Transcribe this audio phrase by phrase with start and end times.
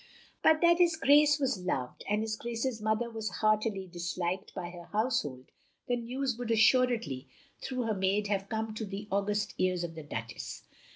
[0.41, 4.85] But that his Grace was loved, and his Grace's mother very heartily disliked, by her
[4.85, 5.51] household,
[5.87, 7.27] the news would assuredly,
[7.61, 10.63] through her maid, have come to the august ears of the Duchess.